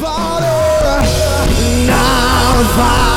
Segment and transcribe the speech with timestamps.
[0.00, 1.06] Father,
[1.86, 3.15] now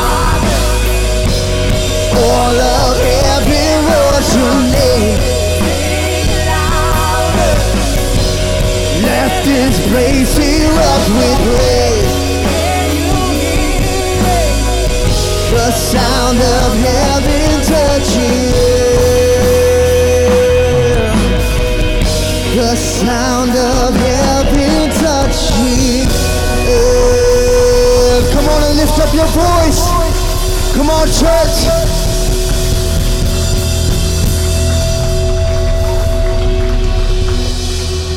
[30.79, 31.67] Come on, church.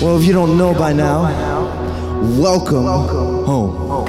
[0.00, 1.22] Well, if you don't know by now,
[2.38, 4.06] welcome home.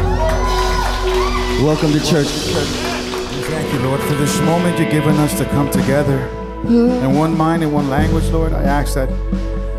[1.63, 2.27] Welcome to church.
[2.27, 6.19] Thank you, Lord, for this moment you've given us to come together
[6.67, 8.53] in one mind and one language, Lord.
[8.53, 9.09] I ask that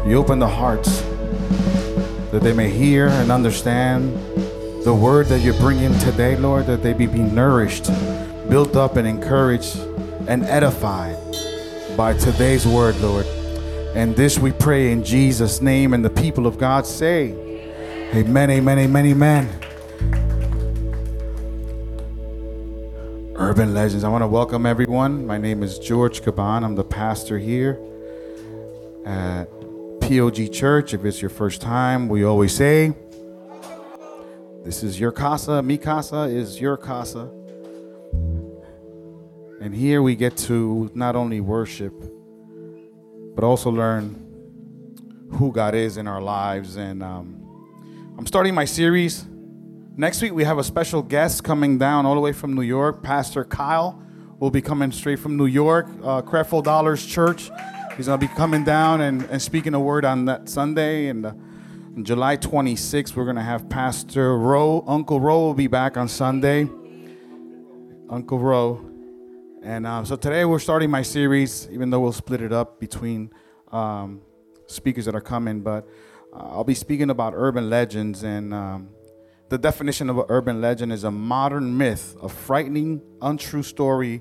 [0.04, 1.00] you open the hearts
[2.32, 4.12] that they may hear and understand
[4.82, 7.86] the word that you're bringing today, Lord, that they be, be nourished,
[8.54, 9.76] built up, and encouraged
[10.28, 11.16] and edified
[11.96, 13.26] by today's word, Lord.
[13.96, 17.32] And this we pray in Jesus' name, and the people of God say,
[18.14, 19.48] Amen, amen, amen, amen.
[23.34, 24.04] Urban Legends.
[24.04, 25.26] I want to welcome everyone.
[25.26, 26.62] My name is George Caban.
[26.62, 27.80] I'm the pastor here
[29.04, 29.46] at
[30.00, 30.94] POG Church.
[30.94, 32.94] If it's your first time, we always say,
[34.62, 35.60] This is your casa.
[35.60, 37.32] Mi casa is your casa.
[39.64, 41.94] And here we get to not only worship,
[43.34, 44.14] but also learn
[45.30, 46.76] who God is in our lives.
[46.76, 49.24] And um, I'm starting my series.
[49.96, 53.02] Next week, we have a special guest coming down all the way from New York.
[53.02, 54.02] Pastor Kyle
[54.38, 56.20] will be coming straight from New York, uh,
[56.60, 57.50] Dollars Church.
[57.96, 61.06] He's going to be coming down and, and speaking a word on that Sunday.
[61.06, 61.32] And uh,
[61.96, 64.84] on July 26th, we're going to have Pastor Rowe.
[64.86, 66.68] Uncle Rowe will be back on Sunday.
[68.10, 68.90] Uncle Rowe.
[69.64, 73.30] And um, so today we're starting my series, even though we'll split it up between
[73.72, 74.20] um,
[74.66, 75.62] speakers that are coming.
[75.62, 75.88] But
[76.34, 78.24] uh, I'll be speaking about urban legends.
[78.24, 78.90] And um,
[79.48, 84.20] the definition of an urban legend is a modern myth, a frightening, untrue story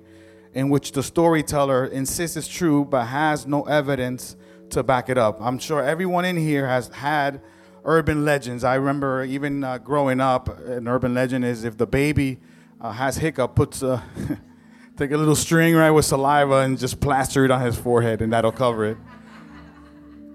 [0.54, 4.38] in which the storyteller insists it's true but has no evidence
[4.70, 5.42] to back it up.
[5.42, 7.42] I'm sure everyone in here has had
[7.84, 8.64] urban legends.
[8.64, 12.40] I remember even uh, growing up, an urban legend is if the baby
[12.80, 14.02] uh, has hiccup, puts a
[14.98, 18.32] take a little string right with saliva and just plaster it on his forehead, and
[18.34, 18.98] that'll cover it.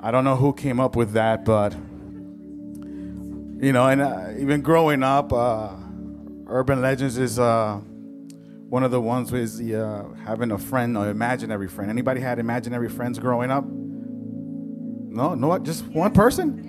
[0.00, 1.74] I don't know who came up with that, but
[3.60, 5.70] you know, and uh, even growing up, uh,
[6.46, 7.74] urban legends is uh,
[8.69, 11.90] one of the ones with the having a friend or imaginary friend.
[11.90, 13.64] Anybody had imaginary friends growing up?
[13.64, 16.64] No, no, just one person.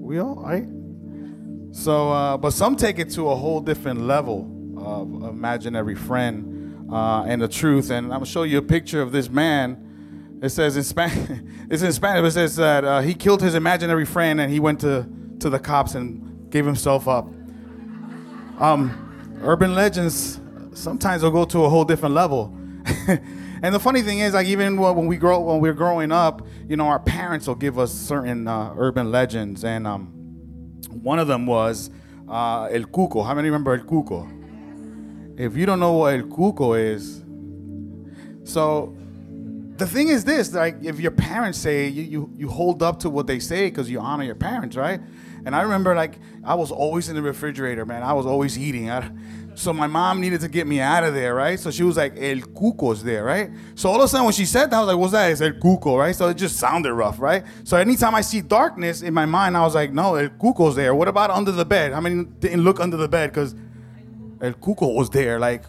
[0.00, 0.66] We all right.
[1.72, 4.49] So, uh, but some take it to a whole different level
[4.80, 7.90] of imaginary friend uh, and the truth.
[7.90, 10.38] And I'm gonna show you a picture of this man.
[10.42, 13.54] It says in Spanish, it's in Spanish, but it says that uh, he killed his
[13.54, 15.06] imaginary friend and he went to,
[15.40, 17.26] to the cops and gave himself up.
[18.58, 20.40] Um, urban legends
[20.74, 22.54] sometimes will go to a whole different level.
[23.08, 26.76] and the funny thing is, like even when we grow, when we're growing up, you
[26.76, 30.06] know, our parents will give us certain uh, urban legends, and um,
[30.90, 31.90] one of them was
[32.28, 33.24] uh, El Cuco.
[33.24, 34.39] How many remember El Cuco?
[35.40, 37.22] If you don't know what El Cuco is,
[38.44, 38.94] so
[39.76, 43.10] the thing is this: like, if your parents say you you, you hold up to
[43.10, 45.00] what they say because you honor your parents, right?
[45.46, 48.02] And I remember, like, I was always in the refrigerator, man.
[48.02, 48.90] I was always eating.
[48.90, 49.10] I,
[49.54, 51.58] so my mom needed to get me out of there, right?
[51.58, 53.50] So she was like, El Cuco's there, right?
[53.74, 55.32] So all of a sudden when she said that, I was like, what's that?
[55.32, 56.14] It's El Cuco, right?
[56.14, 57.44] So it just sounded rough, right?
[57.64, 60.94] So anytime I see darkness in my mind, I was like, no, El Cuco's there.
[60.94, 61.92] What about under the bed?
[61.92, 63.54] I mean, didn't look under the bed because
[64.40, 65.38] El Cuco was there.
[65.38, 65.64] Like,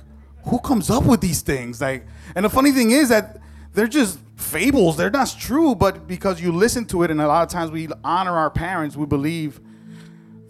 [0.45, 1.81] who comes up with these things?
[1.81, 2.05] Like,
[2.35, 3.37] and the funny thing is that
[3.73, 4.97] they're just fables.
[4.97, 7.87] They're not true, but because you listen to it, and a lot of times we
[8.03, 9.59] honor our parents, we believe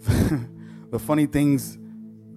[0.90, 1.78] the funny things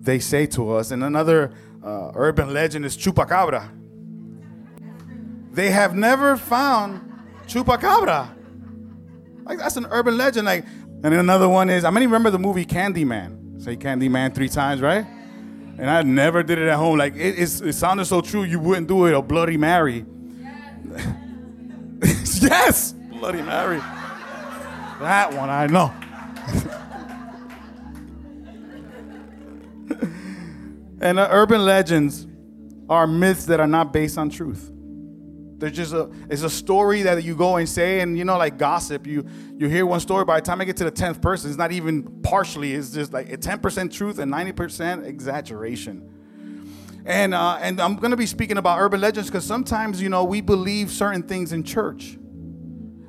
[0.01, 0.91] they say to us.
[0.91, 1.51] And another
[1.83, 3.69] uh, urban legend is chupacabra.
[5.51, 7.01] They have never found
[7.47, 8.29] chupacabra.
[9.43, 10.45] Like that's an urban legend.
[10.45, 10.65] Like,
[11.03, 13.61] and another one is I many remember the movie Candyman.
[13.61, 15.05] Say Candyman three times, right?
[15.77, 16.97] And I never did it at home.
[16.97, 19.13] Like it, it sounded so true, you wouldn't do it.
[19.13, 20.05] A Bloody Mary.
[22.01, 22.91] Yes, yes!
[22.93, 23.77] Bloody Mary.
[23.77, 25.93] That one I know.
[31.01, 32.27] and uh, urban legends
[32.87, 34.71] are myths that are not based on truth.
[35.65, 38.59] There's just a it's a story that you go and say, and you know, like
[38.59, 39.07] gossip.
[39.07, 39.25] You
[39.57, 40.23] you hear one story.
[40.23, 42.75] By the time I get to the tenth person, it's not even partially.
[42.75, 46.07] It's just like a ten percent truth and ninety percent exaggeration.
[47.03, 50.39] And uh, and I'm gonna be speaking about urban legends because sometimes you know we
[50.39, 52.15] believe certain things in church,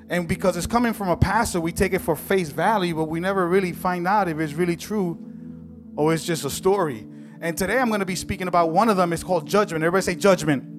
[0.08, 3.20] and because it's coming from a pastor, we take it for face value, but we
[3.20, 5.18] never really find out if it's really true
[5.94, 7.06] or it's just a story.
[7.42, 9.12] And today I'm to be speaking about one of them.
[9.12, 9.84] It's called judgment.
[9.84, 10.75] Everybody say judgment.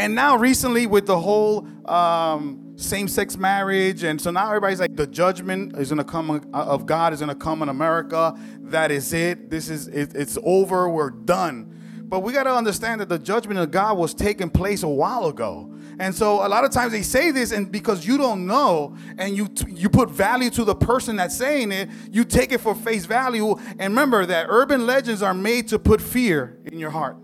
[0.00, 5.06] And now, recently, with the whole um, same-sex marriage, and so now everybody's like, the
[5.06, 8.34] judgment is going to come uh, of God is going to come in America.
[8.62, 9.50] That is it.
[9.50, 10.88] This is it, it's over.
[10.88, 11.76] We're done.
[12.08, 15.26] But we got to understand that the judgment of God was taking place a while
[15.26, 15.70] ago.
[15.98, 19.36] And so a lot of times they say this, and because you don't know, and
[19.36, 23.04] you you put value to the person that's saying it, you take it for face
[23.04, 23.54] value.
[23.78, 27.18] And remember that urban legends are made to put fear in your heart.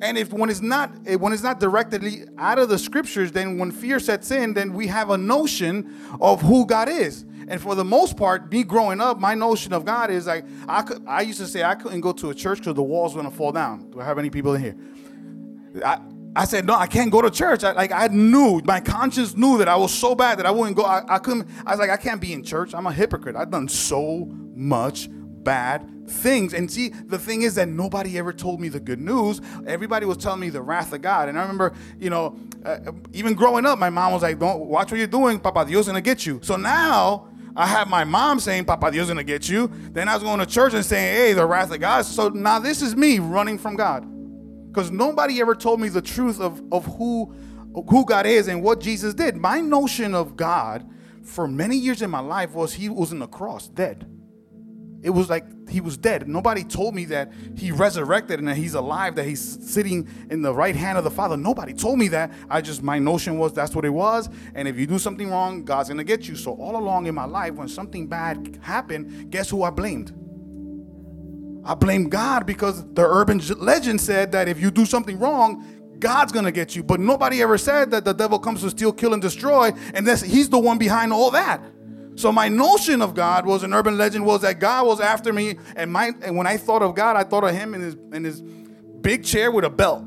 [0.00, 3.58] And if when it's not eh, when it's not directly out of the scriptures, then
[3.58, 7.24] when fear sets in, then we have a notion of who God is.
[7.46, 10.82] And for the most part, me growing up, my notion of God is like I
[10.82, 11.04] could.
[11.06, 13.34] I used to say I couldn't go to a church because the walls were gonna
[13.34, 13.90] fall down.
[13.90, 14.76] Do I have any people in here?
[15.84, 16.00] I,
[16.36, 17.62] I said, no, I can't go to church.
[17.62, 20.76] I, like I knew, my conscience knew that I was so bad that I wouldn't
[20.76, 20.82] go.
[20.82, 21.48] I, I couldn't.
[21.64, 22.74] I was like, I can't be in church.
[22.74, 23.36] I'm a hypocrite.
[23.36, 25.08] I've done so much
[25.44, 26.54] bad things.
[26.54, 29.40] And see, the thing is that nobody ever told me the good news.
[29.66, 31.28] Everybody was telling me the wrath of God.
[31.28, 34.90] And I remember, you know, uh, even growing up, my mom was like, "Don't watch
[34.90, 35.38] what you're doing.
[35.38, 37.28] Papa Dios gonna get you." So now.
[37.56, 39.70] I have my mom saying, Papa Dios gonna get you.
[39.92, 42.04] Then I was going to church and saying, Hey, the wrath of God.
[42.04, 44.04] So now this is me running from God
[44.74, 47.32] because nobody ever told me the truth of, of who,
[47.88, 49.36] who God is and what Jesus did.
[49.36, 50.84] My notion of God
[51.22, 54.10] for many years in my life was he was in the cross, dead.
[55.04, 56.26] It was like he was dead.
[56.26, 60.52] Nobody told me that he resurrected and that he's alive, that he's sitting in the
[60.52, 61.36] right hand of the Father.
[61.36, 62.32] Nobody told me that.
[62.48, 64.30] I just, my notion was that's what it was.
[64.54, 66.36] And if you do something wrong, God's gonna get you.
[66.36, 70.10] So all along in my life, when something bad happened, guess who I blamed?
[71.66, 75.66] I blame God because the urban legend said that if you do something wrong,
[75.98, 76.82] God's gonna get you.
[76.82, 80.22] But nobody ever said that the devil comes to steal, kill, and destroy, and that's,
[80.22, 81.62] he's the one behind all that.
[82.16, 85.56] So my notion of God was an urban legend was that God was after me,
[85.74, 88.24] and my and when I thought of God, I thought of him in his in
[88.24, 90.04] his big chair with a belt.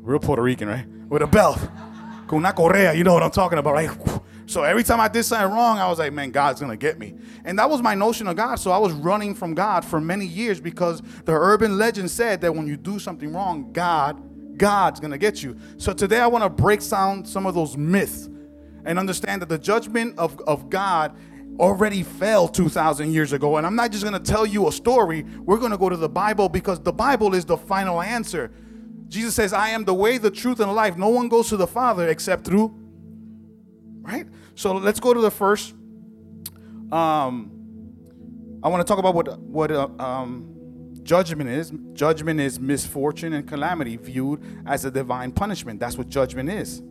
[0.00, 0.86] Real Puerto Rican, right?
[1.08, 1.58] With a belt.
[2.28, 3.90] Con correa, you know what I'm talking about, right?
[4.48, 7.14] So every time I did something wrong, I was like, man, God's gonna get me.
[7.44, 8.54] And that was my notion of God.
[8.54, 12.54] So I was running from God for many years because the urban legend said that
[12.54, 15.58] when you do something wrong, God, God's gonna get you.
[15.76, 18.30] So today I want to break down some of those myths
[18.86, 21.14] and understand that the judgment of, of God
[21.58, 23.56] already fell 2,000 years ago.
[23.56, 26.48] And I'm not just gonna tell you a story, we're gonna go to the Bible
[26.48, 28.50] because the Bible is the final answer.
[29.08, 30.96] Jesus says, I am the way, the truth, and life.
[30.96, 32.74] No one goes to the Father except through
[34.08, 34.26] right?
[34.54, 35.74] So let's go to the first.
[36.90, 37.52] Um,
[38.62, 41.72] I want to talk about what what uh, um, judgment is.
[41.92, 45.78] Judgment is misfortune and calamity viewed as a divine punishment.
[45.78, 46.82] That's what judgment is.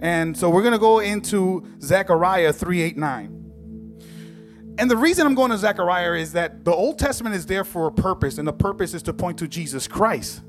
[0.00, 3.39] And so we're going to go into Zechariah 389.
[4.80, 7.88] And the reason I'm going to Zechariah is that the Old Testament is there for
[7.88, 10.40] a purpose, and the purpose is to point to Jesus Christ.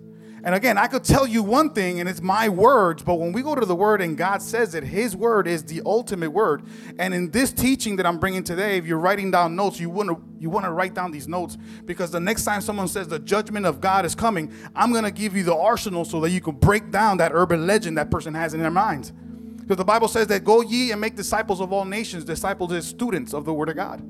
[0.46, 3.42] And again, I could tell you one thing and it's my words, but when we
[3.42, 6.64] go to the word and God says that his word is the ultimate word.
[6.98, 10.10] And in this teaching that I'm bringing today, if you're writing down notes, you want
[10.10, 13.20] to you want to write down these notes because the next time someone says the
[13.20, 16.42] judgment of God is coming, I'm going to give you the arsenal so that you
[16.42, 19.12] can break down that urban legend that person has in their minds.
[19.58, 22.88] Because the Bible says that go ye and make disciples of all nations, disciples as
[22.88, 24.02] students of the word of God.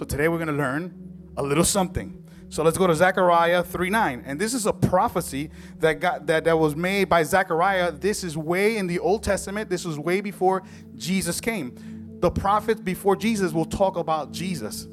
[0.00, 0.94] So today we're going to learn
[1.36, 2.26] a little something.
[2.48, 4.22] So let's go to Zechariah 3 9.
[4.24, 7.92] And this is a prophecy that got that, that was made by Zechariah.
[7.92, 9.68] This is way in the Old Testament.
[9.68, 10.62] This was way before
[10.96, 12.16] Jesus came.
[12.20, 14.88] The prophets before Jesus will talk about Jesus.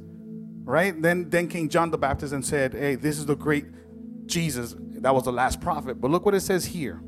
[0.65, 1.01] Right?
[1.01, 3.65] Then then King John the Baptist and said, Hey, this is the great
[4.25, 4.75] Jesus.
[4.77, 6.01] That was the last prophet.
[6.01, 7.01] But look what it says here.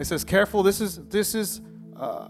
[0.00, 1.60] It says, careful, this is this is
[1.96, 2.26] uh,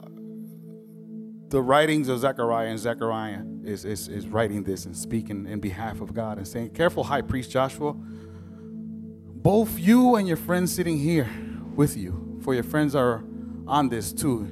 [1.53, 6.01] the writings of Zechariah, and Zechariah is, is, is writing this and speaking in behalf
[6.01, 11.29] of God and saying, Careful, high priest Joshua, both you and your friends sitting here
[11.77, 13.23] with you, for your friends are
[13.67, 14.51] on this too.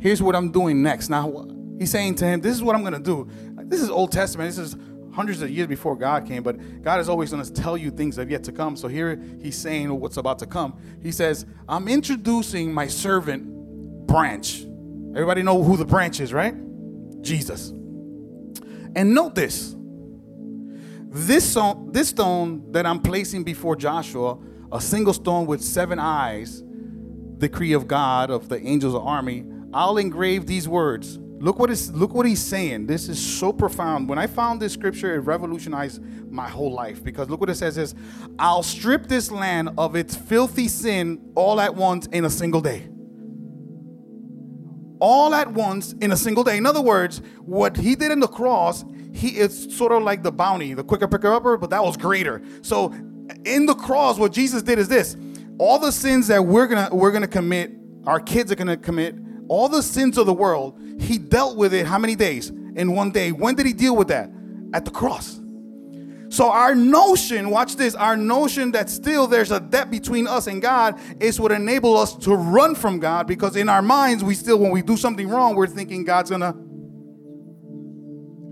[0.00, 1.10] Here's what I'm doing next.
[1.10, 1.46] Now,
[1.78, 3.28] he's saying to him, This is what I'm going to do.
[3.64, 4.50] This is Old Testament.
[4.50, 4.76] This is
[5.14, 8.16] hundreds of years before God came, but God is always going to tell you things
[8.16, 8.76] that have yet to come.
[8.76, 10.76] So here he's saying what's about to come.
[11.02, 14.66] He says, I'm introducing my servant branch
[15.14, 16.54] Everybody know who the branch is, right?
[17.22, 17.70] Jesus.
[18.94, 19.76] And note this.
[21.14, 24.38] This stone, this stone that I'm placing before Joshua,
[24.72, 26.62] a single stone with seven eyes,
[27.36, 31.18] decree of God of the angels of army, I'll engrave these words.
[31.18, 32.86] Look what is look what he's saying.
[32.86, 34.08] This is so profound.
[34.08, 36.00] When I found this scripture, it revolutionized
[36.30, 37.94] my whole life because look what it says is
[38.38, 42.88] I'll strip this land of its filthy sin all at once in a single day.
[45.04, 46.56] All at once in a single day.
[46.56, 50.30] In other words, what he did in the cross, he is sort of like the
[50.30, 52.40] bounty, the quicker picker upper, but that was greater.
[52.62, 52.94] So
[53.44, 55.16] in the cross, what Jesus did is this:
[55.58, 57.72] all the sins that we're gonna we're gonna commit,
[58.06, 59.16] our kids are gonna commit,
[59.48, 62.50] all the sins of the world, he dealt with it how many days?
[62.50, 63.32] In one day.
[63.32, 64.30] When did he deal with that?
[64.72, 65.41] At the cross.
[66.32, 70.62] So our notion, watch this, our notion that still there's a debt between us and
[70.62, 74.58] God is what enable us to run from God because in our minds we still
[74.58, 76.56] when we do something wrong we're thinking God's gonna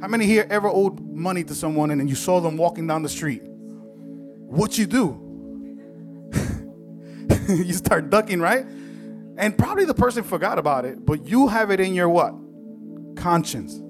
[0.03, 3.03] How many here ever owed money to someone and then you saw them walking down
[3.03, 3.41] the street?
[3.45, 5.19] What you do?
[7.49, 8.67] you start ducking, right?
[9.39, 12.35] And probably the person forgot about it, but you have it in your what?
[13.17, 13.81] Conscience.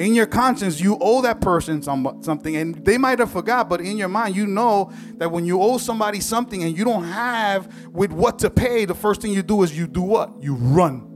[0.00, 3.82] In your conscience, you owe that person some, something, and they might have forgot, but
[3.82, 7.70] in your mind, you know that when you owe somebody something and you don't have
[7.92, 10.42] with what to pay, the first thing you do is you do what?
[10.42, 11.06] You run.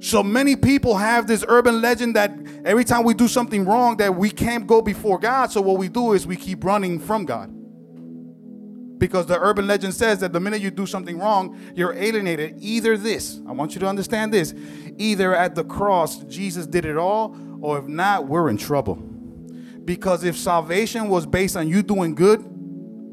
[0.00, 2.32] So many people have this urban legend that
[2.64, 5.52] every time we do something wrong, that we can't go before God.
[5.52, 7.54] So what we do is we keep running from God
[9.04, 12.56] because the urban legend says that the minute you do something wrong, you're alienated.
[12.58, 14.54] Either this, I want you to understand this
[14.96, 18.94] either at the cross, Jesus did it all, or if not, we're in trouble.
[18.94, 22.42] Because if salvation was based on you doing good,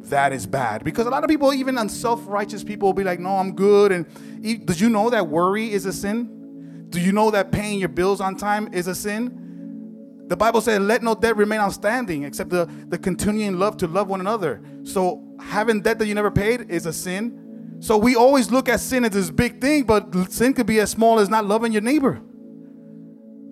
[0.04, 0.86] that is bad.
[0.86, 3.92] Because a lot of people, even unself righteous people, will be like, no, I'm good.
[3.92, 6.88] And did you know that worry is a sin?
[6.90, 9.41] Do you know that paying your bills on time is a sin?
[10.32, 14.08] The Bible said, let no debt remain outstanding except the, the continuing love to love
[14.08, 14.62] one another.
[14.84, 17.76] So having debt that you never paid is a sin.
[17.82, 20.90] So we always look at sin as this big thing, but sin could be as
[20.90, 22.22] small as not loving your neighbor.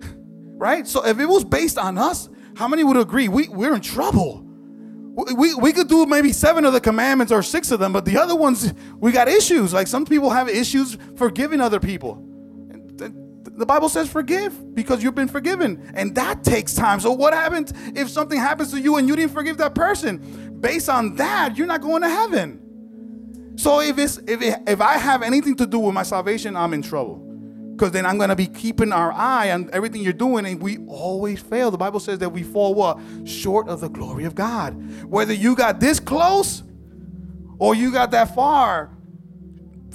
[0.56, 0.88] right?
[0.88, 3.28] So if it was based on us, how many would agree?
[3.28, 4.42] We, we're in trouble.
[4.42, 8.06] We, we, we could do maybe seven of the commandments or six of them, but
[8.06, 9.74] the other ones, we got issues.
[9.74, 12.26] Like some people have issues forgiving other people.
[13.60, 15.92] The Bible says forgive because you've been forgiven.
[15.92, 16.98] And that takes time.
[16.98, 20.56] So, what happens if something happens to you and you didn't forgive that person?
[20.60, 23.52] Based on that, you're not going to heaven.
[23.56, 26.72] So, if, it's, if, it, if I have anything to do with my salvation, I'm
[26.72, 27.16] in trouble.
[27.76, 30.78] Because then I'm going to be keeping our eye on everything you're doing, and we
[30.86, 31.70] always fail.
[31.70, 32.98] The Bible says that we fall what?
[33.26, 35.04] Short of the glory of God.
[35.04, 36.62] Whether you got this close
[37.58, 38.96] or you got that far,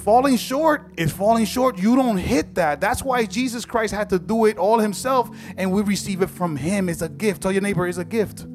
[0.06, 1.78] falling short is falling short.
[1.78, 2.80] You don't hit that.
[2.80, 6.54] That's why Jesus Christ had to do it all himself, and we receive it from
[6.54, 6.88] him.
[6.88, 7.42] It's a gift.
[7.42, 8.46] Tell your neighbor, it's a gift.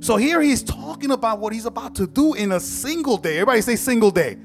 [0.00, 3.36] So here he's talking about what he's about to do in a single day.
[3.38, 4.36] Everybody say single day.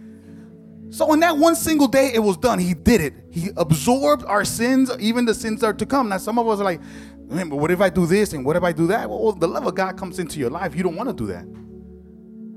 [0.90, 2.58] So in that one single day, it was done.
[2.58, 3.14] He did it.
[3.30, 6.08] He absorbed our sins, even the sins that are to come.
[6.08, 6.80] Now, some of us are like,
[7.28, 9.10] what if I do this and what if I do that?
[9.10, 10.76] Well, the love of God comes into your life.
[10.76, 11.46] You don't want to do that.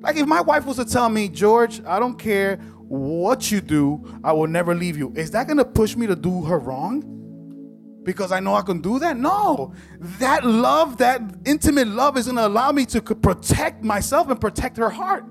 [0.02, 2.56] Like if my wife was to tell me, George, I don't care
[2.88, 5.12] what you do, I will never leave you.
[5.14, 7.08] Is that gonna push me to do her wrong?
[8.02, 9.16] Because I know I can do that?
[9.16, 9.72] No.
[10.18, 14.90] That love, that intimate love is gonna allow me to protect myself and protect her
[14.90, 15.24] heart.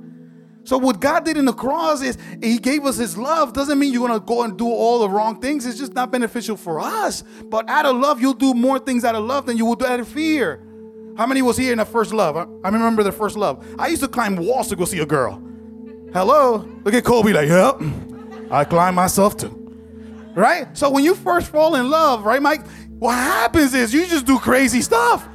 [0.64, 3.52] So what God did in the cross is He gave us His love.
[3.52, 5.66] Doesn't mean you're gonna go and do all the wrong things.
[5.66, 7.24] It's just not beneficial for us.
[7.46, 9.86] But out of love, you'll do more things out of love than you will do
[9.86, 10.66] out of fear.
[11.18, 12.38] How many was here in the first love?
[12.38, 13.66] I remember the first love.
[13.78, 15.42] I used to climb walls to go see a girl.
[16.14, 16.68] Hello?
[16.84, 17.80] Look at Kobe like, yep.
[18.50, 19.58] I climb myself too.
[20.36, 20.76] Right?
[20.78, 22.66] So when you first fall in love, right, Mike?
[23.00, 25.28] What happens is you just do crazy stuff.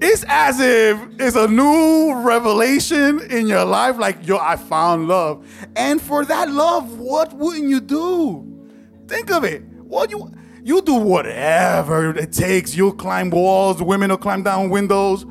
[0.00, 5.46] It's as if it's a new revelation in your life, like, yo, I found love.
[5.76, 8.68] And for that love, what wouldn't you do?
[9.06, 9.62] Think of it.
[9.62, 10.32] What you
[10.64, 12.74] you do whatever it takes.
[12.74, 15.26] You'll climb walls, women will climb down windows.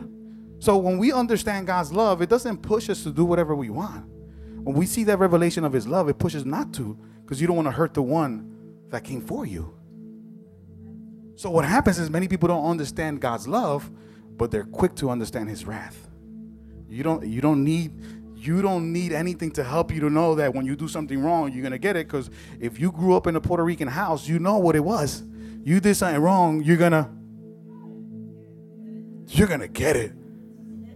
[0.59, 4.05] So when we understand God's love, it doesn't push us to do whatever we want.
[4.63, 7.55] When we see that revelation of His love, it pushes not to because you don't
[7.55, 8.51] want to hurt the one
[8.89, 9.73] that came for you.
[11.35, 13.89] So what happens is many people don't understand God's love,
[14.37, 16.07] but they're quick to understand His wrath.
[16.87, 17.25] You don't.
[17.25, 17.93] You don't need
[18.45, 21.51] you don't need anything to help you to know that when you do something wrong,
[21.51, 22.07] you're gonna get it.
[22.07, 22.29] Because
[22.59, 25.23] if you grew up in a Puerto Rican house, you know what it was.
[25.63, 27.09] You did something wrong, you're gonna
[29.27, 30.13] you're gonna get it.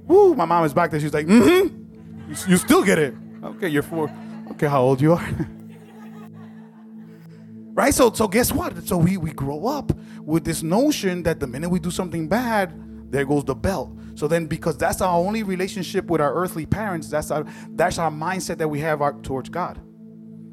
[0.06, 0.36] Woo!
[0.36, 1.00] My mom is back there.
[1.00, 1.86] She's like, mm-hmm.
[2.30, 3.14] You, you still get it.
[3.44, 4.12] Okay, you're four.
[4.52, 5.30] Okay, how old you are?
[7.74, 7.94] right?
[7.94, 8.88] So, so guess what?
[8.88, 12.74] So we we grow up with this notion that the minute we do something bad,
[13.10, 13.98] there goes the belt.
[14.16, 18.12] So then, because that's our only relationship with our earthly parents, that's our that's our
[18.12, 19.80] mindset that we have our, towards God.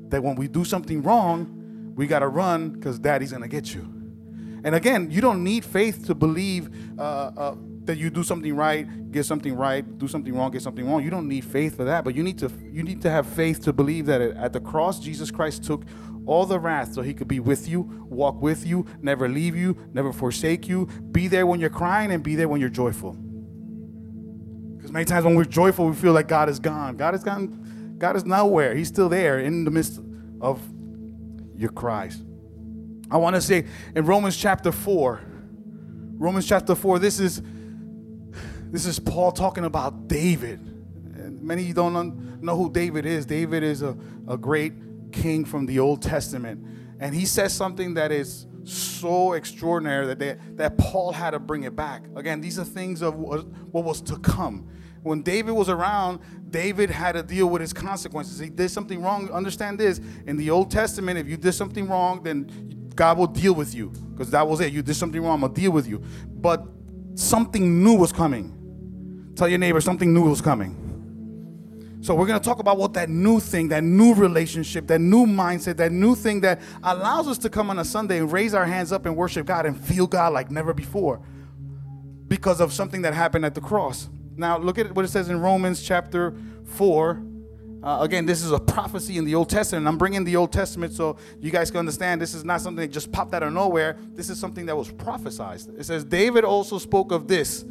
[0.09, 3.83] That when we do something wrong, we gotta run because Daddy's gonna get you.
[4.65, 7.55] And again, you don't need faith to believe uh, uh,
[7.85, 11.03] that you do something right, get something right, do something wrong, get something wrong.
[11.03, 13.63] You don't need faith for that, but you need to you need to have faith
[13.65, 15.85] to believe that at the cross, Jesus Christ took
[16.27, 19.77] all the wrath so he could be with you, walk with you, never leave you,
[19.93, 23.13] never forsake you, be there when you're crying and be there when you're joyful.
[24.77, 26.97] Because many times when we're joyful, we feel like God is gone.
[26.97, 27.97] God is gone.
[27.99, 28.75] God is nowhere.
[28.75, 30.01] He's still there in the midst
[30.41, 30.61] of
[31.57, 32.23] your cries.
[33.11, 35.21] I want to say in Romans chapter 4,
[36.19, 37.43] Romans chapter 4, this is
[38.73, 40.59] this is Paul talking about David.
[40.61, 43.27] And many don't know who David is.
[43.27, 43.95] David is a,
[44.27, 44.73] a great
[45.13, 46.67] king from the Old Testament.
[46.99, 51.65] And he says something that is so extraordinary that, they, that Paul had to bring
[51.65, 52.05] it back.
[52.15, 54.69] Again, these are things of what was to come.
[55.03, 58.39] When David was around, David had to deal with his consequences.
[58.39, 59.29] He did something wrong.
[59.31, 63.55] Understand this in the Old Testament, if you did something wrong, then God will deal
[63.55, 64.73] with you because that was it.
[64.73, 65.99] You did something wrong, I'm going to deal with you.
[66.29, 66.65] But
[67.15, 69.33] something new was coming.
[69.35, 70.82] Tell your neighbor something new was coming.
[72.03, 75.25] So we're going to talk about what that new thing, that new relationship, that new
[75.25, 78.67] mindset, that new thing that allows us to come on a Sunday and raise our
[78.67, 81.21] hands up and worship God and feel God like never before
[82.27, 84.09] because of something that happened at the cross.
[84.35, 87.23] Now look at what it says in Romans chapter 4.
[87.85, 89.87] Uh, again, this is a prophecy in the Old Testament.
[89.87, 92.93] I'm bringing the Old Testament so you guys can understand this is not something that
[92.93, 93.97] just popped out of nowhere.
[94.15, 95.61] This is something that was prophesied.
[95.79, 97.65] It says, David also spoke of this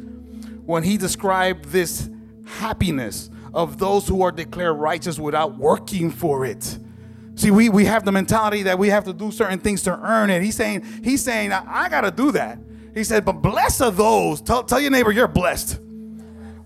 [0.64, 2.08] when he described this
[2.46, 6.78] happiness of those who are declared righteous without working for it.
[7.34, 10.30] See, we, we have the mentality that we have to do certain things to earn
[10.30, 10.42] it.
[10.42, 12.58] He's saying, he's saying, I, I got to do that.
[12.94, 14.40] He said, but blessed are those.
[14.42, 15.80] Tell, tell your neighbor you're blessed.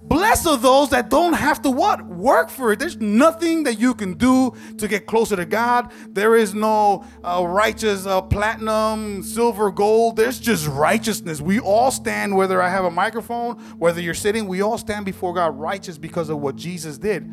[0.08, 2.06] Blessed are those that don't have to what?
[2.06, 2.78] Work for it.
[2.78, 5.92] There's nothing that you can do to get closer to God.
[6.08, 10.16] There is no uh, righteous uh, platinum, silver, gold.
[10.16, 11.40] There's just righteousness.
[11.40, 15.34] We all stand, whether I have a microphone, whether you're sitting, we all stand before
[15.34, 17.28] God righteous because of what Jesus did.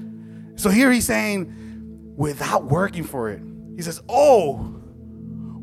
[0.56, 1.54] So here he's saying,
[2.18, 3.42] without working for it,
[3.76, 4.56] he says, Oh,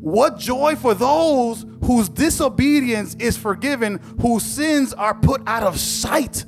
[0.01, 6.45] what joy for those whose disobedience is forgiven, whose sins are put out of sight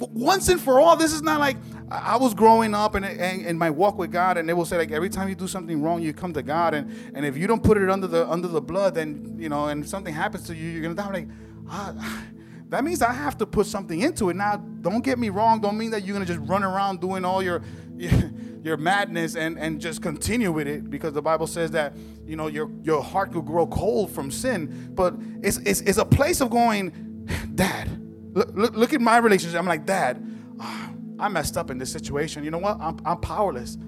[0.00, 1.56] once and for all, this is not like
[1.90, 4.90] I was growing up and in my walk with God, and they will say like
[4.90, 7.62] every time you do something wrong, you come to God, and and if you don't
[7.62, 10.68] put it under the under the blood, then you know, and something happens to you,
[10.70, 11.06] you're gonna die.
[11.06, 11.28] I'm like,
[11.68, 12.22] ah,
[12.68, 14.36] that means I have to put something into it.
[14.36, 15.60] Now, don't get me wrong.
[15.60, 17.62] Don't mean that you're gonna just run around doing all your
[18.62, 21.94] your madness and and just continue with it because the Bible says that
[22.26, 24.92] you know your your heart will grow cold from sin.
[24.94, 27.93] But it's it's, it's a place of going, Dad
[28.34, 29.58] Look, look, at my relationship.
[29.58, 30.24] I'm like, Dad,
[30.60, 32.42] oh, I messed up in this situation.
[32.44, 32.78] You know what?
[32.80, 33.78] I'm, I'm powerless.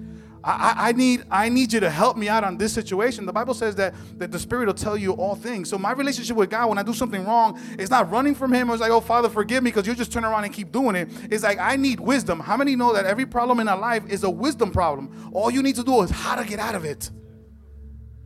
[0.43, 3.25] I, I, I, need I need you to help me out on this situation.
[3.25, 5.69] The Bible says that, that the Spirit will tell you all things.
[5.69, 8.69] So my relationship with God, when I do something wrong, it's not running from Him.
[8.69, 11.09] It's like, oh Father, forgive me, because you just turn around and keep doing it.
[11.29, 12.39] It's like I need wisdom.
[12.39, 15.31] How many know that every problem in our life is a wisdom problem?
[15.33, 17.11] All you need to do is how to get out of it.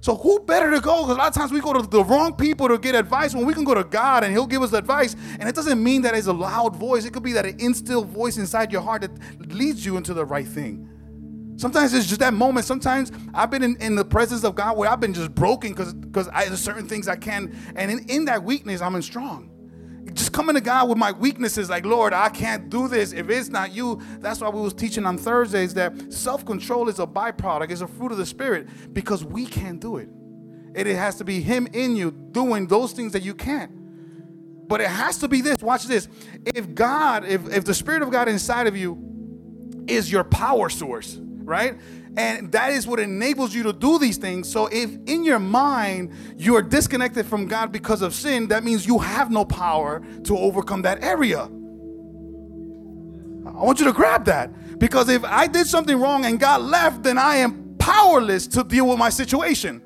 [0.01, 1.03] So who better to go?
[1.03, 3.45] Because a lot of times we go to the wrong people to get advice when
[3.45, 5.15] we can go to God and He'll give us advice.
[5.39, 7.05] And it doesn't mean that it's a loud voice.
[7.05, 10.25] It could be that an instilled voice inside your heart that leads you into the
[10.25, 10.89] right thing.
[11.55, 12.65] Sometimes it's just that moment.
[12.65, 15.93] Sometimes I've been in, in the presence of God where I've been just broken because
[15.93, 19.50] because there's certain things I can, and in, in that weakness, I'm in strong
[20.13, 23.50] just coming to God with my weaknesses, like Lord, I can't do this if it's
[23.50, 24.02] not you.
[24.19, 28.12] That's why we was teaching on Thursdays that self-control is a byproduct, is a fruit
[28.12, 30.10] of the spirit, because we can't do it.
[30.76, 33.71] It, it has to be Him in you doing those things that you can't.
[34.67, 35.62] But it has to be this.
[35.62, 36.08] Watch this.
[36.45, 41.19] If God, if, if the Spirit of God inside of you is your power source,
[41.43, 41.77] right?
[42.17, 44.51] And that is what enables you to do these things.
[44.51, 48.86] So if in your mind you are disconnected from God because of sin, that means
[48.86, 51.43] you have no power to overcome that area.
[53.45, 54.80] I want you to grab that.
[54.80, 58.88] Because if I did something wrong and God left, then I am powerless to deal
[58.88, 59.82] with my situation.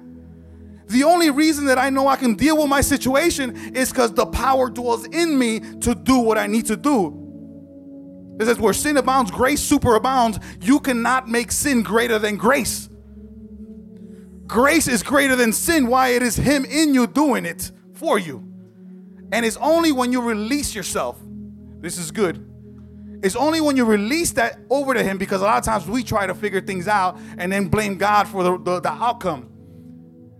[0.87, 4.25] The only reason that I know I can deal with my situation is because the
[4.25, 7.24] power dwells in me to do what I need to do.
[8.39, 10.43] It says, where sin abounds, grace superabounds.
[10.61, 12.89] You cannot make sin greater than grace.
[14.45, 15.87] Grace is greater than sin.
[15.87, 16.09] Why?
[16.09, 18.43] It is Him in you doing it for you.
[19.31, 21.17] And it's only when you release yourself.
[21.79, 22.45] This is good.
[23.23, 26.03] It's only when you release that over to Him because a lot of times we
[26.03, 29.49] try to figure things out and then blame God for the, the, the outcome.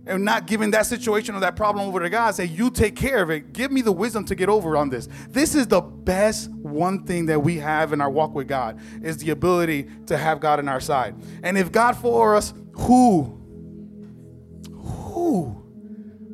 [0.06, 2.34] And not giving that situation or that problem over to God.
[2.34, 3.52] Say, you take care of it.
[3.52, 5.08] Give me the wisdom to get over on this.
[5.28, 9.18] This is the best one thing that we have in our walk with God is
[9.18, 11.14] the ability to have God on our side.
[11.42, 13.40] And if God for us, who?
[14.72, 15.62] Who?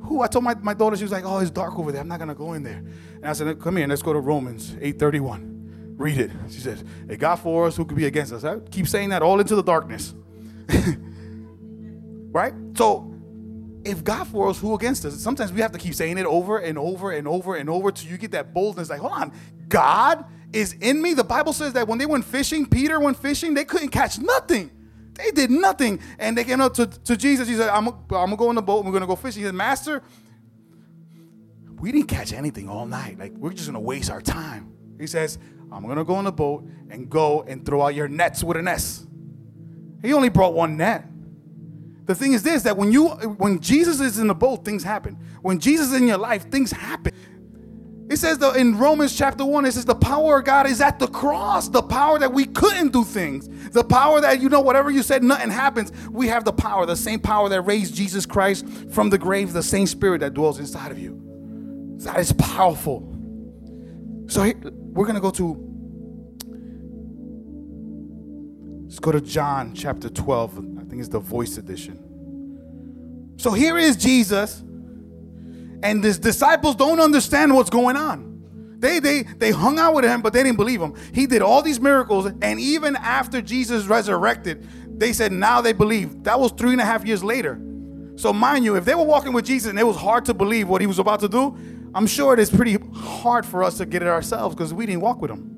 [0.03, 0.21] Who?
[0.21, 2.03] I told my, my daughter, she was like, oh, it's dark over there.
[2.03, 2.85] I'm not to go in there.
[3.17, 5.51] And I said, come here, let's go to Romans 8.31.
[5.99, 6.31] Read it.
[6.51, 8.45] She says, if God for us, who could be against us?
[8.45, 10.15] I keep saying that all into the darkness.
[12.33, 12.53] right?
[12.77, 13.12] So
[13.85, 15.21] if God for us, who against us?
[15.21, 18.11] Sometimes we have to keep saying it over and over and over and over till
[18.11, 18.91] you get that boldness.
[18.91, 19.33] Like, hold on,
[19.69, 21.15] God is in me.
[21.15, 24.71] The Bible says that when they went fishing, Peter went fishing, they couldn't catch nothing.
[25.15, 26.01] They did nothing.
[26.19, 27.49] And they came up to, to Jesus.
[27.49, 28.79] He said, I'm, I'm going to go in the boat.
[28.79, 29.43] And we're going to go fishing.
[29.43, 30.03] He said, Master,
[31.79, 33.19] we didn't catch anything all night.
[33.19, 34.73] Like, we're just going to waste our time.
[34.99, 35.39] He says,
[35.71, 38.57] I'm going to go in the boat and go and throw out your nets with
[38.57, 39.07] an S.
[40.03, 41.07] He only brought one net.
[42.05, 45.17] The thing is this that when you when Jesus is in the boat, things happen.
[45.43, 47.13] When Jesus is in your life, things happen.
[48.11, 50.99] It says the, in Romans chapter 1, it says the power of God is at
[50.99, 51.69] the cross.
[51.69, 53.49] The power that we couldn't do things.
[53.71, 55.93] The power that, you know, whatever you said, nothing happens.
[56.11, 59.63] We have the power, the same power that raised Jesus Christ from the grave, the
[59.63, 61.19] same spirit that dwells inside of you.
[62.01, 63.01] That is powerful.
[64.27, 65.69] So we're going to go to
[68.93, 70.72] Let's go to John chapter 12.
[70.93, 73.35] Think it's the voice edition.
[73.39, 78.77] So here is Jesus, and his disciples don't understand what's going on.
[78.79, 80.95] They, they, they hung out with him, but they didn't believe him.
[81.15, 86.25] He did all these miracles, and even after Jesus resurrected, they said now they believe.
[86.25, 87.59] That was three and a half years later.
[88.17, 90.69] So, mind you, if they were walking with Jesus and it was hard to believe
[90.69, 91.57] what he was about to do,
[91.95, 95.01] I'm sure it is pretty hard for us to get it ourselves because we didn't
[95.01, 95.57] walk with him.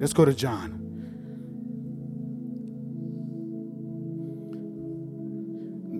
[0.00, 0.73] Let's go to John.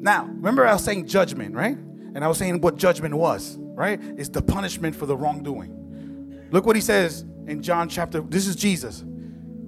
[0.05, 1.79] Now, remember I was saying judgment, right?
[1.79, 3.99] And I was saying what judgment was, right?
[4.19, 6.49] It's the punishment for the wrongdoing.
[6.51, 9.03] Look what he says in John chapter, this is Jesus.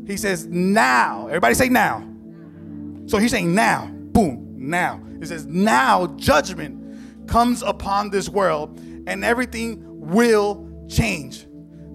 [0.06, 1.26] He says, now.
[1.28, 2.06] Everybody say now.
[3.06, 3.86] So he's saying now.
[3.86, 5.00] Boom, now.
[5.20, 11.46] He says, now judgment comes upon this world and everything will change.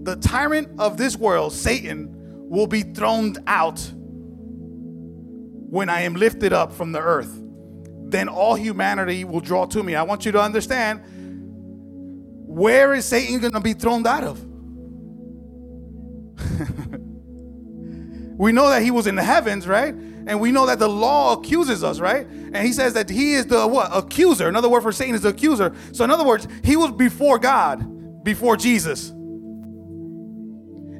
[0.01, 2.09] The tyrant of this world, Satan,
[2.49, 3.79] will be thrown out
[5.69, 7.37] when I am lifted up from the earth.
[8.11, 9.95] Then all humanity will draw to me.
[9.95, 11.01] I want you to understand
[12.45, 14.41] where is Satan going to be thrown out of?
[18.37, 19.93] we know that he was in the heavens, right?
[19.93, 22.27] And we know that the law accuses us, right?
[22.27, 23.89] And he says that he is the what?
[23.93, 24.49] Accuser.
[24.49, 25.73] Another word for Satan is the accuser.
[25.93, 29.13] So in other words, he was before God, before Jesus.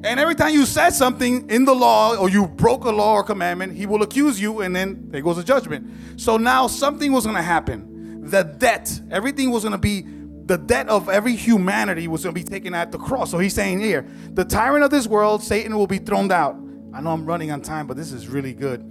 [0.04, 3.22] And every time you said something in the law or you broke a law or
[3.22, 6.20] commandment, he will accuse you and then there goes a judgment.
[6.20, 8.28] So now something was going to happen.
[8.28, 10.04] The debt, everything was going to be,
[10.46, 13.30] the debt of every humanity was going to be taken at the cross.
[13.30, 16.56] So he's saying here, the tyrant of this world, Satan, will be thrown out.
[16.92, 18.82] I know I'm running on time, but this is really good.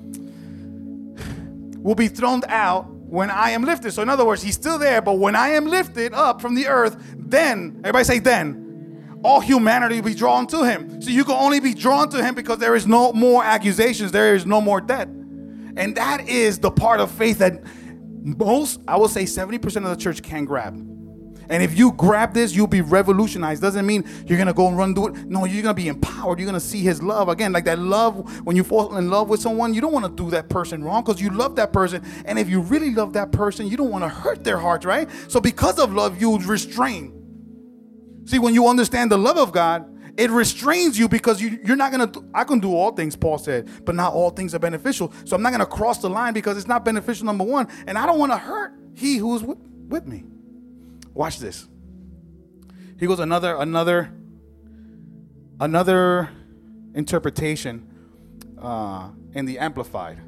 [1.77, 3.91] Will be thrown out when I am lifted.
[3.91, 6.67] So in other words, he's still there, but when I am lifted up from the
[6.67, 8.60] earth, then, everybody say then
[9.23, 11.01] all humanity will be drawn to him.
[11.01, 14.35] So you can only be drawn to him because there is no more accusations, there
[14.35, 15.07] is no more debt.
[15.07, 17.61] And that is the part of faith that
[18.23, 20.75] most, I would say 70% of the church can grab.
[21.49, 23.61] And if you grab this, you'll be revolutionized.
[23.61, 25.25] Doesn't mean you're gonna go and run do it.
[25.25, 26.39] No, you're gonna be empowered.
[26.39, 27.27] You're gonna see his love.
[27.27, 30.29] Again, like that love, when you fall in love with someone, you don't wanna do
[30.29, 32.03] that person wrong because you love that person.
[32.23, 35.09] And if you really love that person, you don't wanna hurt their heart, right?
[35.27, 37.20] So because of love, you restrain.
[38.25, 41.91] See, when you understand the love of God, it restrains you because you, you're not
[41.91, 45.13] going to, I can do all things, Paul said, but not all things are beneficial.
[45.25, 47.67] So I'm not going to cross the line because it's not beneficial, number one.
[47.87, 49.57] And I don't want to hurt he who is with,
[49.87, 50.23] with me.
[51.13, 51.67] Watch this.
[52.99, 54.13] He goes, another, another,
[55.59, 56.29] another
[56.93, 57.87] interpretation
[58.61, 60.19] uh, in the Amplified.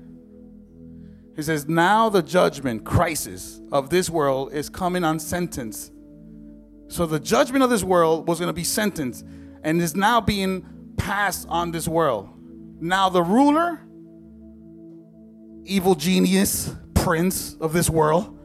[1.35, 5.91] He says, Now the judgment crisis of this world is coming on sentence
[6.87, 9.25] so the judgment of this world was going to be sentenced
[9.63, 12.29] and is now being passed on this world.
[12.79, 13.81] Now the ruler,
[15.63, 18.37] evil genius, prince of this world,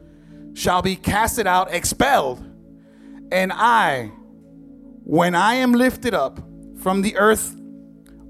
[0.53, 2.43] shall be casted out, expelled.
[3.31, 4.11] And I,
[5.03, 6.39] when I am lifted up
[6.79, 7.55] from the earth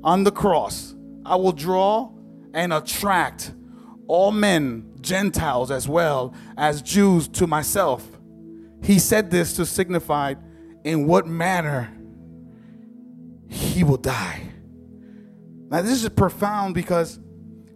[0.04, 0.96] on the cross,
[1.26, 2.12] I will draw
[2.54, 3.54] and attract
[4.08, 8.19] all men, Gentiles as well as Jews to myself
[8.82, 10.36] he said this to signify
[10.84, 11.96] in what manner
[13.48, 14.50] he will die.
[15.70, 17.20] Now, this is profound because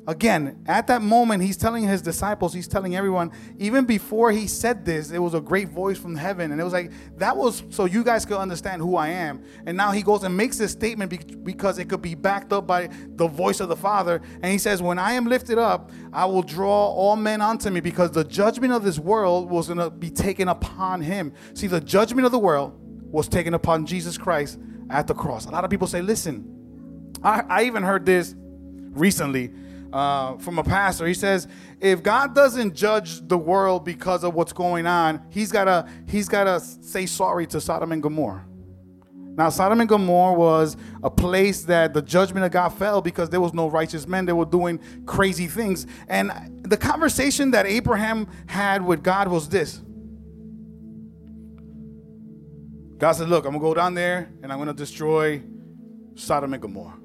[0.05, 4.83] Again, at that moment, he's telling his disciples, he's telling everyone, even before he said
[4.83, 6.51] this, it was a great voice from heaven.
[6.51, 9.45] And it was like, that was so you guys could understand who I am.
[9.65, 12.89] And now he goes and makes this statement because it could be backed up by
[13.15, 14.21] the voice of the Father.
[14.41, 17.79] And he says, When I am lifted up, I will draw all men unto me
[17.79, 21.33] because the judgment of this world was going to be taken upon him.
[21.53, 22.77] See, the judgment of the world
[23.09, 25.45] was taken upon Jesus Christ at the cross.
[25.45, 29.51] A lot of people say, Listen, I, I even heard this recently
[29.93, 31.05] uh, from a pastor.
[31.05, 31.47] He says,
[31.79, 36.59] if God doesn't judge the world because of what's going on, he's gotta he's gotta
[36.59, 38.45] say sorry to Sodom and Gomorrah.
[39.35, 43.41] Now, Sodom and Gomorrah was a place that the judgment of God fell because there
[43.41, 44.25] was no righteous men.
[44.25, 45.87] They were doing crazy things.
[46.07, 46.31] And
[46.63, 49.81] the conversation that Abraham had with God was this
[52.99, 55.41] God said, Look, I'm going to go down there and I'm going to destroy
[56.15, 56.97] Sodom and Gomorrah.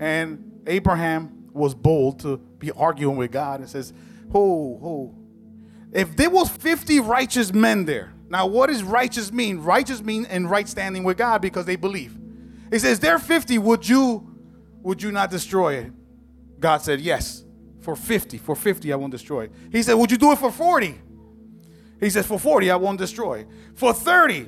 [0.00, 3.92] And Abraham was bold to be arguing with God and says,
[4.32, 5.14] "Ho, ho!
[5.92, 9.58] If there was 50 righteous men there, now what does righteous mean?
[9.58, 12.16] Righteous mean in right standing with God because they believe.
[12.70, 13.58] He says, "There are 50.
[13.58, 14.26] Would you,
[14.82, 15.92] would you not destroy it?"
[16.60, 17.44] God said, "Yes,
[17.80, 18.36] for 50.
[18.36, 21.00] For 50, I won't destroy it." He said, "Would you do it for 40?"
[22.00, 23.46] He says, "For 40, I won't destroy.
[23.74, 24.46] For 30."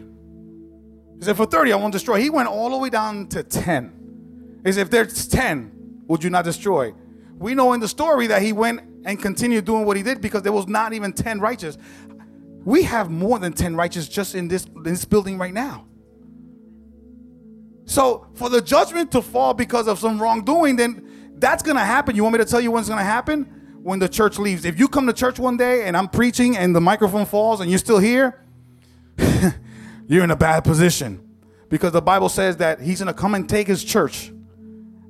[1.18, 4.60] He said, "For 30, I won't destroy." He went all the way down to 10.
[4.64, 5.72] He said, "If there's 10,
[6.10, 6.92] would you not destroy?
[7.38, 10.42] We know in the story that he went and continued doing what he did because
[10.42, 11.78] there was not even 10 righteous.
[12.64, 15.86] We have more than 10 righteous just in this, in this building right now.
[17.84, 22.16] So for the judgment to fall because of some wrongdoing, then that's gonna happen.
[22.16, 23.44] You want me to tell you when it's gonna happen?
[23.80, 24.64] When the church leaves.
[24.64, 27.70] If you come to church one day and I'm preaching and the microphone falls and
[27.70, 28.44] you're still here,
[30.08, 31.24] you're in a bad position.
[31.68, 34.32] Because the Bible says that he's gonna come and take his church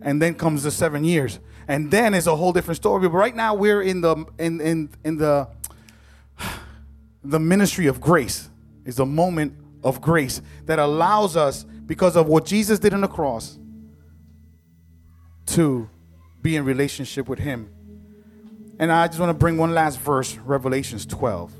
[0.02, 1.38] and then comes the seven years.
[1.68, 3.08] And then it's a whole different story.
[3.08, 5.48] But right now we're in the in in in the
[7.22, 8.48] the ministry of grace.
[8.84, 13.08] Is a moment of grace that allows us because of what jesus did on the
[13.08, 13.58] cross
[15.46, 15.88] to
[16.42, 17.70] be in relationship with him.
[18.78, 21.52] And i just want to bring one last verse revelations 12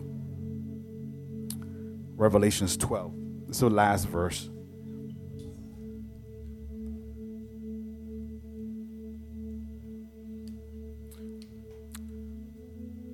[2.17, 3.13] revelations 12
[3.47, 4.49] this is the last verse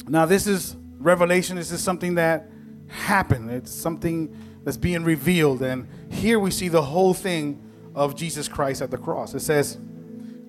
[0.08, 1.56] Now, this is revelation.
[1.56, 2.48] This is something that
[2.88, 3.50] happened.
[3.50, 5.62] It's something that's being revealed.
[5.62, 7.62] And here we see the whole thing
[7.94, 9.34] of Jesus Christ at the cross.
[9.34, 9.78] It says,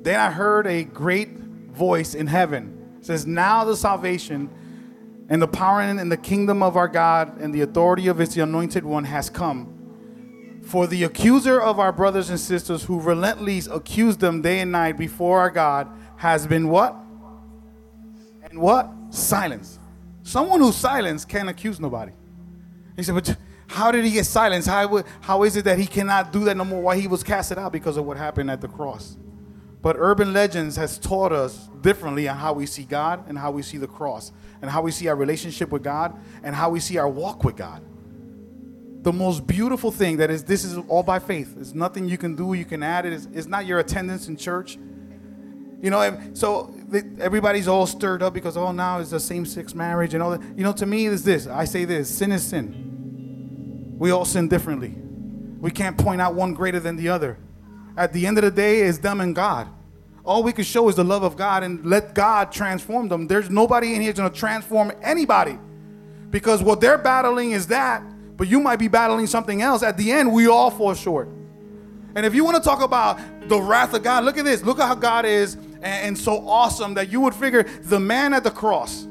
[0.01, 2.97] Then I heard a great voice in heaven.
[2.99, 4.49] It says, Now the salvation
[5.29, 8.85] and the power and the kingdom of our God and the authority of his anointed
[8.85, 9.73] one has come.
[10.63, 14.97] For the accuser of our brothers and sisters who relentlessly accused them day and night
[14.97, 16.95] before our God has been what?
[18.43, 18.91] And what?
[19.09, 19.79] Silence.
[20.23, 22.11] Someone who's silenced can't accuse nobody.
[22.95, 24.67] He said, but how did he get silenced?
[24.67, 26.81] How, how is it that he cannot do that no more?
[26.81, 29.17] Why he was casted out because of what happened at the cross.
[29.81, 33.61] But urban legends has taught us differently on how we see God and how we
[33.61, 36.97] see the cross and how we see our relationship with God and how we see
[36.97, 37.83] our walk with God.
[39.03, 41.55] The most beautiful thing that is this is all by faith.
[41.55, 43.13] There's nothing you can do, you can add it.
[43.13, 44.77] It's, it's not your attendance in church.
[45.81, 46.73] You know, so
[47.19, 50.41] everybody's all stirred up because oh now it's a same-sex marriage and all that.
[50.57, 51.45] You know, to me is this.
[51.47, 53.95] I say this: sin is sin.
[53.97, 54.95] We all sin differently.
[55.59, 57.37] We can't point out one greater than the other.
[57.95, 59.67] At the end of the day, it's them and God.
[60.23, 63.27] All we can show is the love of God and let God transform them.
[63.27, 65.57] There's nobody in here going to transform anybody
[66.29, 68.03] because what they're battling is that,
[68.35, 69.83] but you might be battling something else.
[69.83, 71.29] At the end, we all fall short.
[72.13, 74.63] And if you want to talk about the wrath of God, look at this.
[74.63, 78.43] Look at how God is and, so awesome that you would figure the man at
[78.43, 79.07] the cross,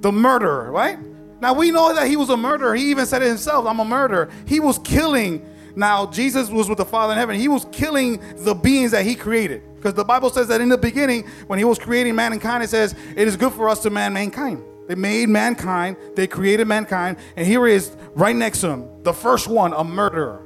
[0.00, 0.98] the murderer, right?
[1.40, 2.74] Now we know that he was a murderer.
[2.74, 4.30] He even said it himself, I'm a murderer.
[4.46, 5.44] He was killing.
[5.76, 7.38] Now Jesus was with the Father in heaven.
[7.38, 9.62] He was killing the beings that he created.
[9.74, 12.94] Because the Bible says that in the beginning, when he was creating mankind, it says,
[13.16, 14.62] it is good for us to man mankind.
[14.86, 19.14] They made mankind, they created mankind, and here he is right next to him, the
[19.14, 20.42] first one, a murderer.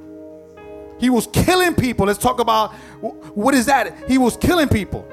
[0.98, 2.06] He was killing people.
[2.06, 2.72] Let's talk about
[3.34, 4.08] what is that?
[4.08, 5.08] He was killing people.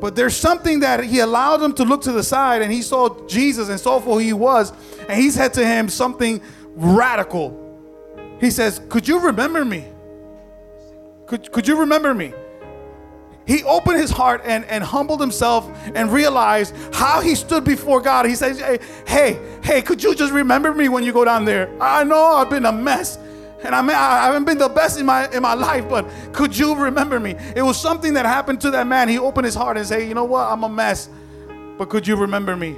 [0.00, 3.26] But there's something that he allowed him to look to the side and he saw
[3.26, 4.72] Jesus and who he was.
[5.08, 6.40] And he said to him something
[6.74, 7.64] radical.
[8.40, 9.86] He says, Could you remember me?
[11.26, 12.32] Could, could you remember me?
[13.48, 18.26] He opened his heart and, and humbled himself and realized how he stood before God.
[18.26, 21.70] He says, hey, hey, hey, could you just remember me when you go down there?
[21.80, 23.18] I know I've been a mess.
[23.64, 26.56] And I, mean, I haven't been the best in my in my life, but could
[26.56, 27.34] you remember me?
[27.56, 29.08] It was something that happened to that man.
[29.08, 30.46] He opened his heart and said, "You know what?
[30.46, 31.08] I'm a mess,
[31.76, 32.76] but could you remember me?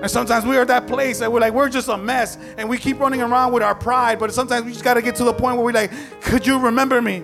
[0.00, 2.68] And sometimes we are at that place that we're like, we're just a mess and
[2.68, 5.24] we keep running around with our pride, but sometimes we just got to get to
[5.24, 5.90] the point where we're like,
[6.22, 7.22] could you remember me?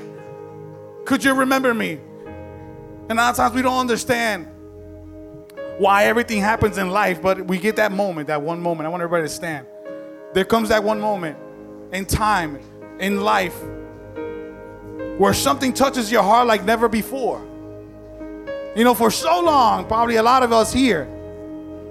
[1.05, 2.01] Could you remember me?
[3.09, 4.49] And a lot of times we don't understand
[5.79, 8.87] why everything happens in life, but we get that moment, that one moment.
[8.87, 9.69] I want everybody to stand.
[10.33, 11.39] There comes that one moment
[11.93, 12.59] in time,
[12.99, 13.57] in life,
[15.19, 17.45] where something touches your heart like never before.
[18.77, 21.07] You know, for so long, probably a lot of us here,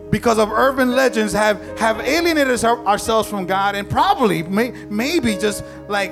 [0.09, 5.63] because of urban legends, have, have alienated ourselves from God, and probably, may, maybe just
[5.87, 6.11] like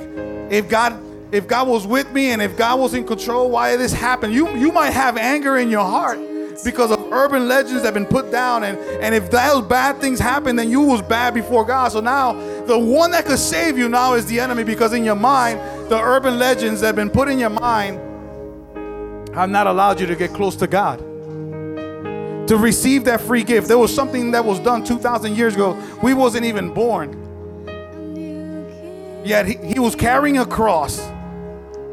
[0.49, 0.97] if God
[1.31, 4.33] if God was with me and if God was in control, why this happened?
[4.33, 6.19] You you might have anger in your heart
[6.63, 8.63] because of urban legends that have been put down.
[8.63, 11.91] And, and if those bad things happen, then you was bad before God.
[11.91, 12.33] So now
[12.67, 15.99] the one that could save you now is the enemy because in your mind, the
[15.99, 17.99] urban legends that have been put in your mind
[19.35, 20.99] have not allowed you to get close to God.
[22.47, 23.67] To receive that free gift.
[23.67, 25.81] There was something that was done 2,000 years ago.
[26.03, 27.17] We wasn't even born.
[29.23, 31.01] Yet he, he was carrying a cross.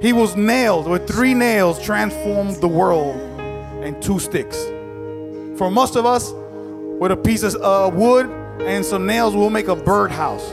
[0.01, 3.17] He was nailed with three nails, transformed the world
[3.83, 4.57] and two sticks.
[5.59, 8.27] For most of us, with a piece of uh, wood
[8.61, 10.51] and some nails, we'll make a birdhouse.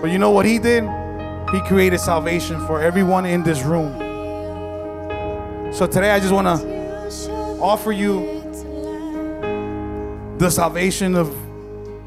[0.00, 0.84] But you know what he did?
[1.52, 3.92] He created salvation for everyone in this room.
[5.72, 7.30] So today I just want to
[7.60, 8.42] offer you
[10.38, 11.28] the salvation of,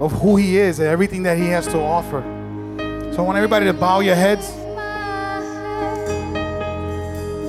[0.01, 2.21] of who he is and everything that he has to offer.
[3.13, 4.49] So I want everybody to bow your heads.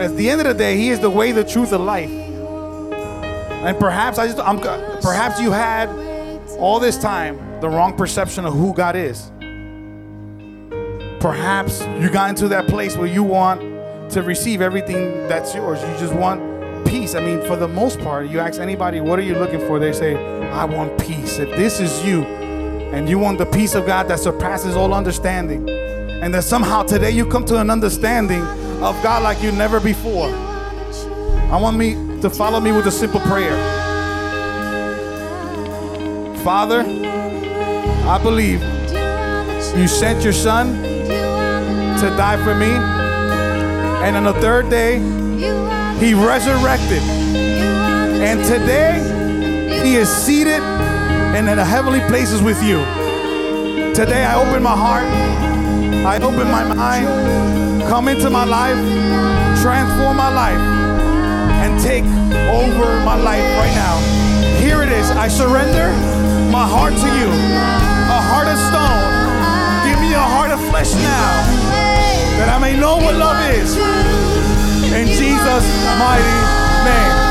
[0.01, 2.11] At the end of the day, he is the way, the truth, the life.
[2.11, 4.59] And perhaps I just I'm
[5.01, 5.89] perhaps you had
[6.63, 9.31] all this time the wrong perception of who God is.
[11.21, 13.61] Perhaps you got into that place where you want
[14.11, 15.81] to receive everything that's yours.
[15.83, 17.17] You just want peace.
[17.17, 19.81] I mean, for the most part, you ask anybody, what are you looking for?
[19.81, 20.17] They say,
[20.51, 21.39] I want peace.
[21.39, 25.69] If this is you and you want the peace of God that surpasses all understanding,
[25.69, 28.43] and that somehow today you come to an understanding
[28.83, 33.21] of God like you never before, I want me to follow me with a simple
[33.21, 33.82] prayer.
[36.43, 38.61] Father, I believe
[39.79, 42.73] you sent your son to die for me.
[44.05, 44.99] And on the third day,
[46.01, 47.01] he resurrected.
[48.23, 48.99] And today,
[49.85, 50.61] he is seated
[51.37, 52.79] in the heavenly places with you.
[53.95, 55.05] Today, I open my heart,
[56.05, 58.77] I open my mind, come into my life,
[59.63, 60.59] transform my life
[61.63, 62.05] and take
[62.51, 63.97] over my life right now.
[64.59, 65.09] Here it is.
[65.11, 66.22] I surrender
[66.53, 67.29] my heart to you.
[68.13, 69.89] A heart of stone.
[69.89, 71.33] Give me a heart of flesh now
[72.37, 73.75] that I may know what love is.
[74.93, 75.67] In Jesus'
[75.99, 76.39] mighty
[76.85, 77.22] name.